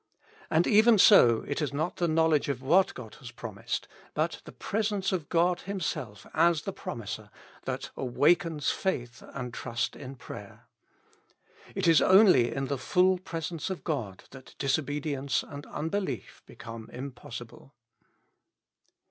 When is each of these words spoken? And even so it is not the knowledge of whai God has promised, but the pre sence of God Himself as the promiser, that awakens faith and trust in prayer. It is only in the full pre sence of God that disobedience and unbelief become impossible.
And 0.49 0.65
even 0.65 0.97
so 0.97 1.43
it 1.47 1.61
is 1.61 1.71
not 1.71 1.97
the 1.97 2.07
knowledge 2.07 2.49
of 2.49 2.63
whai 2.63 2.85
God 2.91 3.17
has 3.19 3.29
promised, 3.29 3.87
but 4.15 4.41
the 4.45 4.51
pre 4.51 4.81
sence 4.81 5.11
of 5.11 5.29
God 5.29 5.59
Himself 5.61 6.25
as 6.33 6.63
the 6.63 6.73
promiser, 6.73 7.29
that 7.65 7.91
awakens 7.95 8.71
faith 8.71 9.21
and 9.35 9.53
trust 9.53 9.95
in 9.95 10.15
prayer. 10.15 10.65
It 11.75 11.87
is 11.87 12.01
only 12.01 12.51
in 12.51 12.65
the 12.65 12.79
full 12.79 13.19
pre 13.19 13.41
sence 13.41 13.69
of 13.69 13.83
God 13.83 14.23
that 14.31 14.55
disobedience 14.57 15.43
and 15.43 15.67
unbelief 15.67 16.41
become 16.47 16.89
impossible. 16.91 17.75